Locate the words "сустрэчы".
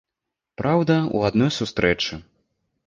1.61-2.13